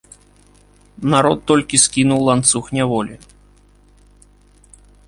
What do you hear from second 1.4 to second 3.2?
толькі скінуў ланцуг няволі.